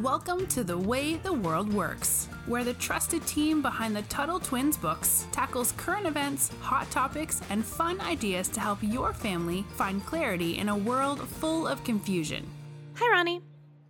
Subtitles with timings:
[0.00, 4.78] Welcome to The Way the World Works, where the trusted team behind the Tuttle Twins
[4.78, 10.56] books tackles current events, hot topics, and fun ideas to help your family find clarity
[10.56, 12.48] in a world full of confusion.
[12.94, 13.42] Hi, Ronnie.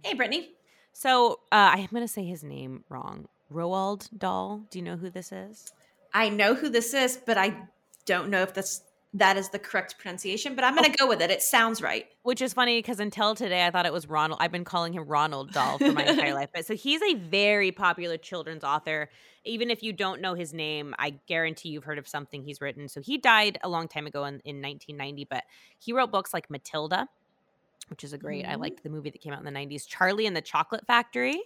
[0.03, 0.49] Hey, Brittany.
[0.93, 3.29] So uh, I'm going to say his name wrong.
[3.53, 4.63] Roald Dahl.
[4.71, 5.73] Do you know who this is?
[6.13, 7.69] I know who this is, but I
[8.07, 8.83] don't know if that's
[9.15, 11.31] that is the correct pronunciation, but I'm going to go with it.
[11.31, 12.07] It sounds right.
[12.23, 14.41] Which is funny because until today, I thought it was Ronald.
[14.41, 16.49] I've been calling him Ronald Dahl for my entire life.
[16.55, 19.11] But so he's a very popular children's author.
[19.45, 22.89] Even if you don't know his name, I guarantee you've heard of something he's written.
[22.89, 25.45] So he died a long time ago in, in 1990, but
[25.79, 27.07] he wrote books like Matilda,
[27.91, 28.45] which is a great.
[28.45, 28.53] Mm-hmm.
[28.53, 29.87] I liked the movie that came out in the 90s.
[29.87, 31.43] Charlie and the Chocolate Factory.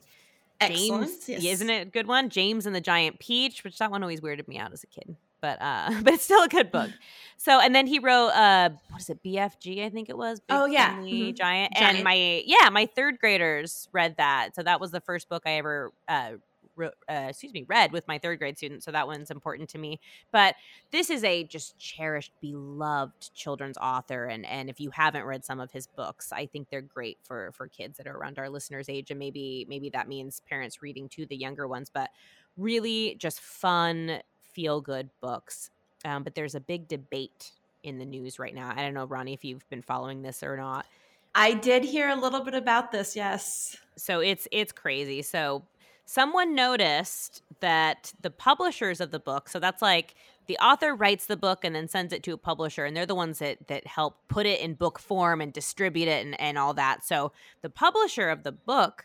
[0.61, 1.07] Excellent.
[1.07, 1.45] James, yes.
[1.45, 2.31] isn't it a good one?
[2.31, 5.17] James and the Giant Peach, which that one always weirded me out as a kid
[5.47, 6.91] but uh but it's still a good book.
[7.37, 10.57] So and then he wrote uh what is it bfg i think it was Big
[10.57, 10.97] oh yeah.
[10.97, 11.35] Mm-hmm.
[11.35, 11.75] giant.
[11.75, 11.97] giant.
[11.97, 14.51] and my yeah my third graders read that.
[14.55, 16.33] So that was the first book i ever uh,
[16.79, 18.85] uh, excuse me read with my third grade students.
[18.85, 19.99] So that one's important to me.
[20.31, 20.57] But
[20.91, 24.27] this is a just cherished beloved children's author.
[24.27, 27.53] And and if you haven't read some of his books i think they're great for
[27.53, 29.11] for kids that are around our listeners age.
[29.11, 31.91] And maybe maybe that means parents reading to the younger ones.
[31.93, 32.11] But
[32.57, 34.21] really just fun
[34.57, 35.71] feel good books.
[36.05, 38.73] Um, but there's a big debate in the news right now.
[38.75, 40.87] I don't know, Ronnie, if you've been following this or not.
[41.35, 43.77] I did hear a little bit about this, yes.
[43.97, 45.21] So it's it's crazy.
[45.21, 45.63] So
[46.07, 50.15] someone noticed that the publishers of the book, so that's like
[50.47, 53.15] the author writes the book and then sends it to a publisher and they're the
[53.15, 56.73] ones that that help put it in book form and distribute it and, and all
[56.73, 57.05] that.
[57.05, 59.05] So the publisher of the book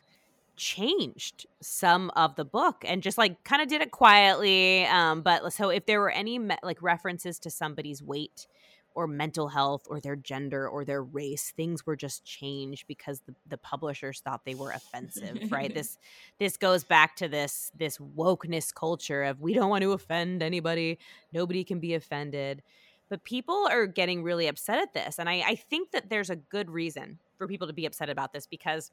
[0.61, 5.51] changed some of the book and just like kind of did it quietly um but
[5.51, 8.45] so if there were any me- like references to somebody's weight
[8.93, 13.33] or mental health or their gender or their race things were just changed because the,
[13.47, 15.73] the publishers thought they were offensive right?
[15.81, 15.97] This
[16.37, 20.99] this goes back to this this wokeness culture of we don't want to offend anybody.
[21.33, 22.61] Nobody can be offended.
[23.09, 26.35] But people are getting really upset at this and I, I think that there's a
[26.35, 28.91] good reason for people to be upset about this because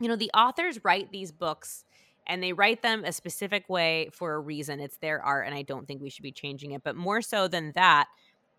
[0.00, 1.84] you know, the authors write these books
[2.26, 4.80] and they write them a specific way for a reason.
[4.80, 6.82] It's their art, and I don't think we should be changing it.
[6.82, 8.08] But more so than that,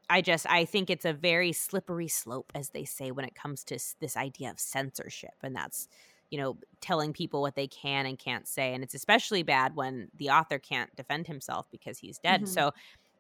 [0.09, 3.64] I just I think it's a very slippery slope, as they say, when it comes
[3.66, 5.90] to this idea of censorship, and that's
[6.30, 10.08] you know telling people what they can and can't say, and it's especially bad when
[10.16, 12.44] the author can't defend himself because he's dead.
[12.44, 12.54] Mm-hmm.
[12.54, 12.72] So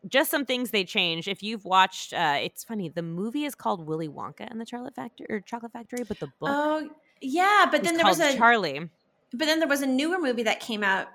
[0.07, 1.27] just some things they changed.
[1.27, 2.89] If you've watched, uh, it's funny.
[2.89, 6.27] The movie is called Willy Wonka and the Chocolate Factory or Chocolate Factory, but the
[6.27, 6.49] book.
[6.49, 6.89] Oh
[7.21, 8.89] yeah, but then there was a Charlie.
[9.33, 11.07] But then there was a newer movie that came out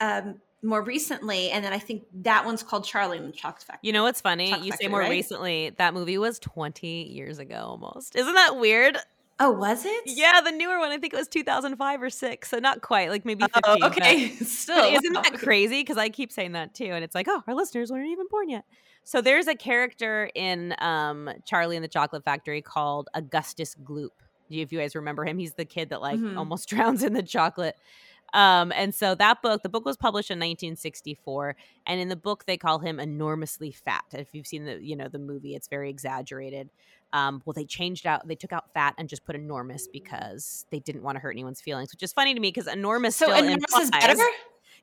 [0.00, 3.86] um, more recently, and then I think that one's called Charlie and the Chocolate Factory.
[3.86, 4.50] You know what's funny?
[4.50, 5.10] Chocolate you Factory, say more right?
[5.10, 5.70] recently.
[5.78, 8.16] That movie was twenty years ago, almost.
[8.16, 8.98] Isn't that weird?
[9.40, 10.02] Oh, was it?
[10.06, 10.90] Yeah, the newer one.
[10.90, 12.50] I think it was 2005 or six.
[12.50, 13.62] So not quite, like maybe 15.
[13.64, 15.80] Oh, okay, but, still, but isn't that crazy?
[15.80, 18.48] Because I keep saying that too, and it's like, oh, our listeners weren't even born
[18.48, 18.64] yet.
[19.04, 24.10] So there's a character in um, Charlie and the Chocolate Factory called Augustus Gloop
[24.50, 26.38] if you guys remember him, he's the kid that like mm-hmm.
[26.38, 27.76] almost drowns in the chocolate.
[28.34, 31.56] Um, and so that book, the book was published in 1964,
[31.86, 34.04] and in the book they call him enormously fat.
[34.12, 36.68] If you've seen the, you know, the movie, it's very exaggerated.
[37.12, 40.78] Um, well, they changed out, they took out fat and just put enormous because they
[40.78, 43.16] didn't want to hurt anyone's feelings, which is funny to me because enormous.
[43.16, 44.14] So enormous implies, is better.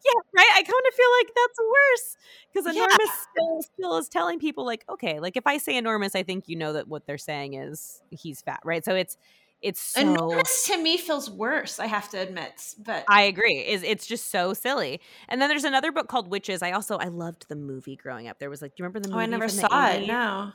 [0.05, 0.49] Yeah, right.
[0.53, 2.17] I kind of feel like that's worse
[2.53, 3.11] because enormous yeah.
[3.31, 6.55] still, still is telling people like, okay, like if I say enormous, I think you
[6.55, 8.83] know that what they're saying is he's fat, right?
[8.83, 9.17] So it's
[9.61, 13.83] it's so enormous to me feels worse i have to admit but i agree is
[13.83, 17.47] it's just so silly and then there's another book called witches i also i loved
[17.47, 19.47] the movie growing up there was like do you remember the movie oh i never
[19.47, 20.51] saw it no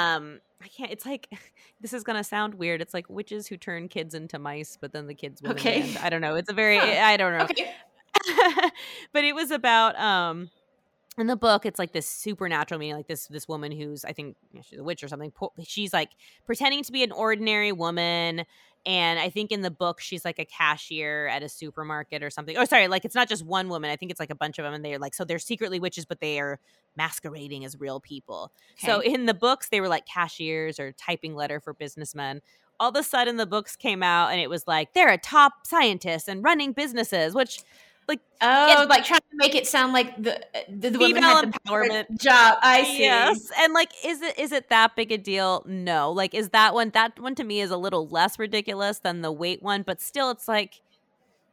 [0.00, 1.28] um i can't it's like
[1.80, 5.06] this is gonna sound weird it's like witches who turn kids into mice but then
[5.06, 6.86] the kids win okay i don't know it's a very huh.
[6.86, 7.72] i don't know okay.
[9.12, 10.50] but it was about um
[11.18, 14.36] in the book it's like this supernatural meaning like this this woman who's i think
[14.52, 15.32] you know, she's a witch or something
[15.64, 16.10] she's like
[16.46, 18.44] pretending to be an ordinary woman
[18.86, 22.56] and i think in the book she's like a cashier at a supermarket or something.
[22.56, 24.64] Oh sorry like it's not just one woman i think it's like a bunch of
[24.64, 26.58] them and they're like so they're secretly witches but they are
[26.96, 28.52] masquerading as real people.
[28.78, 28.86] Okay.
[28.86, 32.42] so in the books they were like cashiers or typing letter for businessmen.
[32.80, 35.64] All of a sudden the books came out and it was like they're a top
[35.64, 37.62] scientist and running businesses which
[38.08, 41.58] like oh, like trying to make it sound like the the, the women had the
[41.58, 42.58] empowerment job.
[42.62, 43.00] I see.
[43.00, 45.62] Yes, and like, is it is it that big a deal?
[45.66, 46.10] No.
[46.10, 49.30] Like, is that one that one to me is a little less ridiculous than the
[49.30, 50.80] weight one, but still, it's like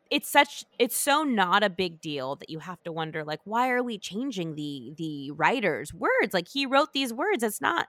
[0.09, 3.69] it's such it's so not a big deal that you have to wonder like why
[3.69, 7.87] are we changing the the writer's words like he wrote these words it's not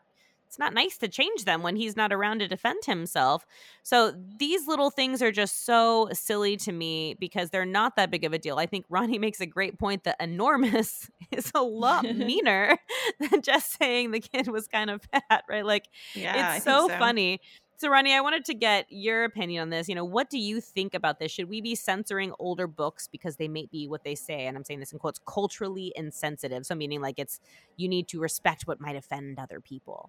[0.57, 3.45] it's not nice to change them when he's not around to defend himself.
[3.83, 8.25] So these little things are just so silly to me because they're not that big
[8.25, 8.57] of a deal.
[8.57, 12.79] I think Ronnie makes a great point that enormous is a lot meaner
[13.21, 15.65] than just saying the kid was kind of fat, right?
[15.67, 16.99] Like Yeah, it's so, so.
[16.99, 17.43] funny.
[17.79, 19.91] So, Ronnie, I wanted to get your opinion on this.
[19.91, 21.31] You know, what do you think about this?
[21.31, 24.65] Should we be censoring older books because they may be what they say, and I'm
[24.65, 26.65] saying this in quotes, culturally insensitive?
[26.65, 27.41] So, meaning like it's
[27.77, 30.09] you need to respect what might offend other people.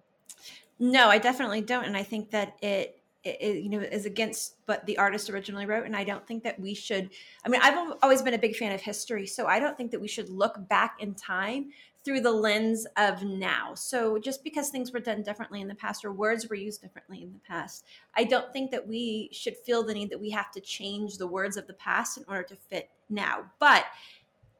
[0.78, 4.86] No, I definitely don't, and I think that it, it, you know is against what
[4.86, 7.10] the artist originally wrote, and I don't think that we should.
[7.44, 10.00] I mean, I've always been a big fan of history, so I don't think that
[10.00, 11.70] we should look back in time
[12.04, 13.74] through the lens of now.
[13.74, 17.22] So just because things were done differently in the past or words were used differently
[17.22, 17.84] in the past,
[18.16, 21.26] I don't think that we should feel the need that we have to change the
[21.26, 23.50] words of the past in order to fit now.
[23.58, 23.84] But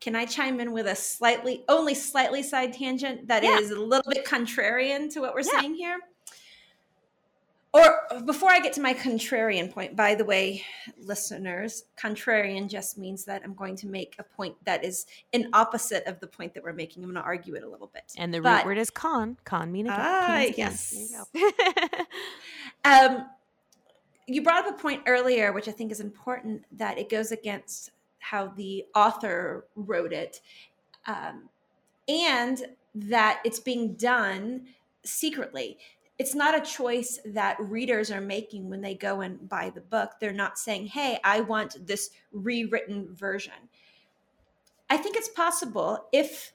[0.00, 3.76] can I chime in with a slightly, only slightly side tangent that is Yeah.
[3.76, 5.60] a little bit contrarian to what we're Yeah.
[5.60, 5.98] saying here?
[7.74, 10.64] Or before I get to my contrarian point, by the way,
[10.96, 15.04] listeners, contrarian just means that I'm going to make a point that is
[15.34, 17.02] an opposite of the point that we're making.
[17.04, 18.14] I'm going to argue it a little bit.
[18.16, 19.36] And the root word is con.
[19.44, 20.94] Con meaning Ah, yes.
[21.34, 21.52] You.
[22.84, 23.28] Um,
[24.26, 27.90] you brought up a point earlier, which I think is important, that it goes against
[28.18, 30.40] how the author wrote it,
[31.06, 31.48] um,
[32.08, 34.66] and that it's being done
[35.04, 35.78] secretly.
[36.18, 40.12] It's not a choice that readers are making when they go and buy the book.
[40.20, 43.52] They're not saying, hey, I want this rewritten version.
[44.90, 46.52] I think it's possible if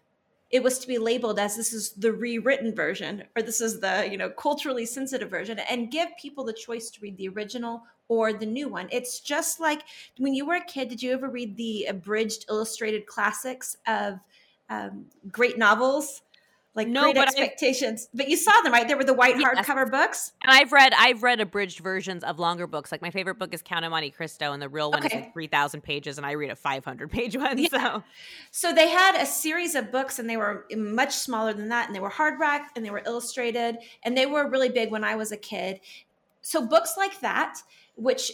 [0.54, 4.08] it was to be labeled as this is the rewritten version or this is the
[4.10, 7.82] you know culturally sensitive version and give people the choice to read the original
[8.14, 9.82] or the new one it's just like
[10.18, 14.20] when you were a kid did you ever read the abridged illustrated classics of
[14.70, 16.22] um, great novels
[16.76, 19.38] like No, great but I- expectations but you saw them right there were the white
[19.38, 19.68] Yes.
[19.68, 22.92] hardcover books And I've read I've read abridged versions of longer books.
[22.92, 25.32] Like my favorite book is Count of Monte Cristo, and the real one is like
[25.34, 27.58] three thousand pages, and I read a five hundred page one.
[27.60, 27.68] Yeah.
[27.70, 28.04] So
[28.50, 31.96] So they had a series of books, and they were much smaller than that, and
[31.96, 35.32] they were hardback and they were illustrated, and they were really big when I was
[35.32, 35.80] a kid.
[36.42, 37.60] So books like that,
[37.96, 38.32] which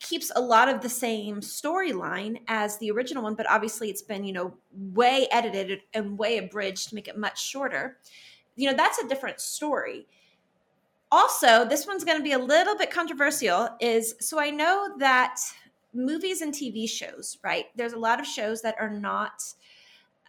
[0.00, 4.24] keeps a lot of the same storyline as the original one, but obviously it's been
[4.24, 7.98] you know way edited and way abridged to make it much shorter.
[8.56, 10.06] You know that's a different story.
[11.10, 13.68] Also, this one's going to be a little bit controversial.
[13.80, 15.36] Is so I know that
[15.92, 17.66] movies and TV shows, right?
[17.76, 19.42] There's a lot of shows that are not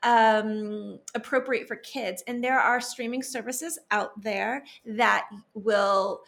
[0.03, 6.21] um, appropriate for kids, and there are streaming services out there that will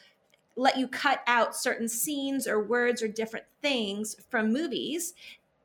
[0.57, 5.13] let you cut out certain scenes or words or different things from movies.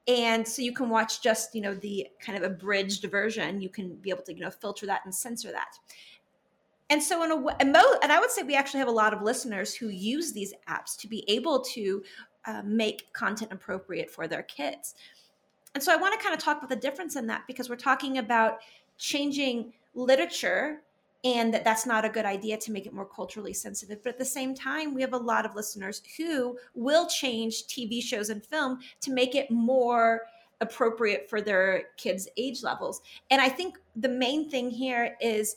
[0.07, 3.61] And so you can watch just you know the kind of abridged version.
[3.61, 5.79] You can be able to you know filter that and censor that.
[6.91, 9.23] And so in a way and, i would say we actually have a lot of
[9.23, 12.03] listeners who use these apps to be able to
[12.45, 14.95] uh, make content appropriate for their kids.
[15.75, 17.77] And so i want to kind of talk about the difference in that because we're
[17.77, 18.59] talking about
[18.99, 20.83] changing literature
[21.25, 24.03] and that that's not a good idea to make it more culturally sensitive.
[24.03, 28.03] But at the same time we have a lot of listeners who will change tv
[28.03, 30.23] shows and film to make it more
[30.61, 33.03] appropriate for their kids age levels.
[33.31, 35.57] And i think the main thing here is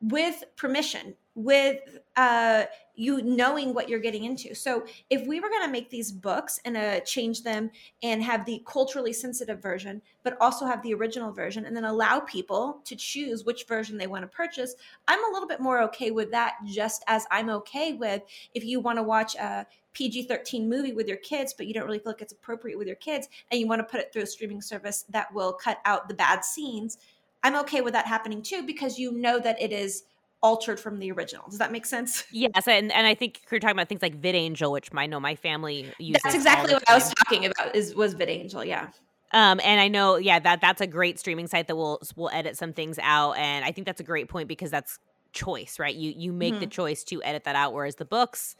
[0.00, 2.64] with permission with uh,
[2.94, 4.54] you knowing what you're getting into.
[4.54, 7.70] So if we were going to make these books and uh, change them
[8.02, 12.18] and have the culturally sensitive version but also have the original version and then allow
[12.20, 14.74] people to choose which version they want to purchase
[15.06, 18.22] i'm a little bit more okay with that just as i'm okay with
[18.54, 21.98] if you want to watch a PG-13 movie with your kids but you don't really
[21.98, 24.26] feel like it's appropriate with your kids and you want to put it through a
[24.26, 26.98] streaming service that will cut out the bad scenes
[27.44, 30.04] i'm okay with that happening too because you know that it is
[30.44, 33.74] altered from the original does that make sense yes, and and I think you're talking
[33.76, 36.20] about things like VidAngel, which I know my family uses.
[36.22, 38.88] that's exactly what i was talking about is was vidangel yeah
[39.32, 42.56] Um, and I know, yeah, that that's a great streaming site that will will edit
[42.56, 45.00] some things out, and I think that's a great point because that's
[45.32, 45.94] choice, right?
[45.94, 48.54] You you make the choice to edit that out, whereas the books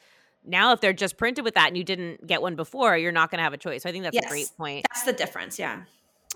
[0.45, 3.31] now, if they're just printed with that and you didn't get one before, you're not
[3.31, 3.83] going to have a choice.
[3.83, 4.85] So I think that's a great point.
[4.93, 5.83] that's the difference yeah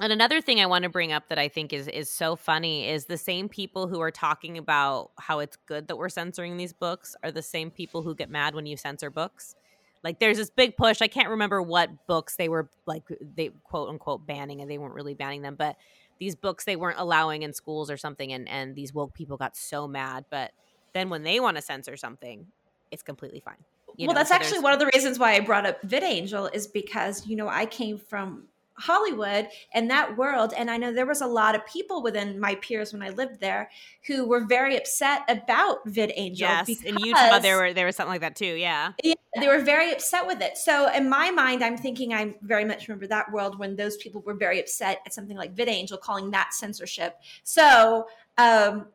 [0.00, 2.88] And another thing I want to bring up that I think is is so funny
[2.88, 6.72] is the same people who are talking about how it's good that we're censoring these
[6.72, 9.56] books are the same people who get mad when you censor books.
[10.04, 11.02] Like there's this big push.
[11.02, 13.02] I can't remember what books they were like
[13.34, 15.76] they quote unquote banning and they weren't really banning them, but
[16.20, 19.56] these books they weren't allowing in schools or something and and these woke people got
[19.56, 20.52] so mad, but
[20.92, 22.46] then when they want to censor something,
[22.92, 23.56] it's completely fine.
[23.96, 26.54] You well, know, that's so actually one of the reasons why I brought up VidAngel
[26.54, 28.44] is because you know I came from
[28.78, 30.54] Hollywood and that world.
[30.56, 33.40] And I know there was a lot of people within my peers when I lived
[33.40, 33.70] there
[34.06, 36.38] who were very upset about VidAngel.
[36.38, 38.54] Yes, in Utah there were there was something like that too.
[38.54, 38.92] Yeah.
[39.02, 40.56] yeah, they were very upset with it.
[40.56, 44.22] So in my mind, I'm thinking I very much remember that world when those people
[44.22, 47.16] were very upset at something like VidAngel, calling that censorship.
[47.42, 48.06] So
[48.38, 48.86] um,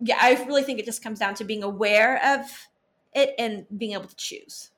[0.00, 2.68] yeah, I really think it just comes down to being aware of
[3.14, 4.70] it and being able to choose.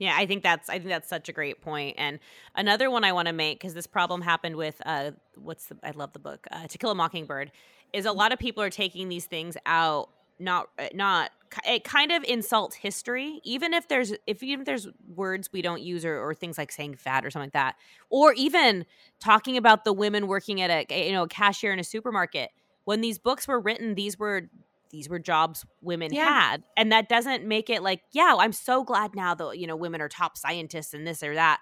[0.00, 1.96] Yeah, I think that's I think that's such a great point.
[1.98, 2.18] And
[2.56, 5.90] another one I want to make because this problem happened with uh, what's the I
[5.90, 7.52] love the book uh, To Kill a Mockingbird
[7.92, 8.18] is a mm-hmm.
[8.18, 11.30] lot of people are taking these things out not uh, not
[11.66, 15.82] it kind of insults history even if there's if even if there's words we don't
[15.82, 17.76] use or, or things like saying fat or something like that
[18.08, 18.86] or even
[19.18, 22.50] talking about the women working at a you know a cashier in a supermarket
[22.84, 24.48] when these books were written these were
[24.90, 26.24] these were jobs women yeah.
[26.24, 29.76] had and that doesn't make it like yeah i'm so glad now that you know
[29.76, 31.60] women are top scientists and this or that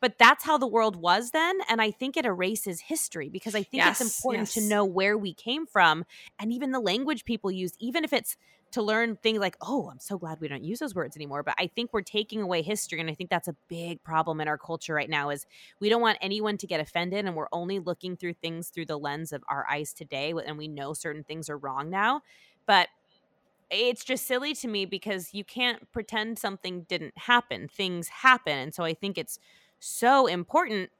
[0.00, 3.62] but that's how the world was then and i think it erases history because i
[3.62, 4.54] think yes, it's important yes.
[4.54, 6.04] to know where we came from
[6.38, 8.36] and even the language people use even if it's
[8.72, 11.54] to learn things like oh i'm so glad we don't use those words anymore but
[11.58, 14.58] i think we're taking away history and i think that's a big problem in our
[14.58, 15.46] culture right now is
[15.80, 18.98] we don't want anyone to get offended and we're only looking through things through the
[18.98, 22.22] lens of our eyes today and we know certain things are wrong now
[22.70, 22.86] but
[23.68, 27.66] it's just silly to me because you can't pretend something didn't happen.
[27.66, 28.56] Things happen.
[28.56, 29.40] And so I think it's
[29.80, 30.90] so important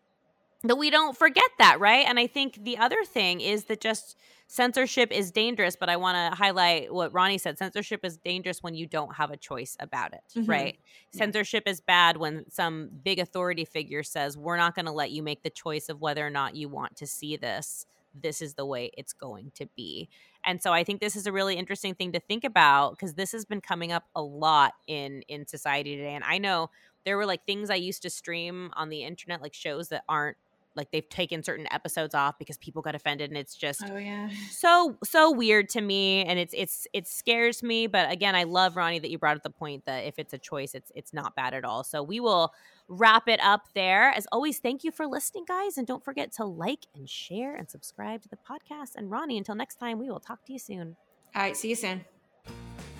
[0.65, 2.05] that we don't forget that, right?
[2.09, 4.17] And I think the other thing is that just
[4.49, 7.57] censorship is dangerous, but I want to highlight what Ronnie said.
[7.57, 10.51] Censorship is dangerous when you don't have a choice about it, mm-hmm.
[10.51, 10.77] right?
[11.13, 11.19] Yeah.
[11.19, 15.23] Censorship is bad when some big authority figure says, We're not going to let you
[15.23, 17.87] make the choice of whether or not you want to see this.
[18.15, 20.09] This is the way it's going to be.
[20.45, 23.33] And so I think this is a really interesting thing to think about because this
[23.33, 26.15] has been coming up a lot in in society today.
[26.15, 26.71] And I know
[27.05, 30.37] there were like things I used to stream on the internet, like shows that aren't
[30.77, 34.29] like they've taken certain episodes off because people got offended and it's just oh yeah.
[34.51, 38.77] so so weird to me and it's it's it scares me but again i love
[38.77, 41.35] ronnie that you brought up the point that if it's a choice it's it's not
[41.35, 41.85] bad at all.
[41.85, 42.53] So we will
[42.89, 44.11] wrap it up there.
[44.11, 47.71] As always thank you for listening guys and don't forget to like and share and
[47.71, 48.97] subscribe to the podcast.
[48.97, 50.97] And ronnie until next time we will talk to you soon.
[51.35, 52.05] All right see you soon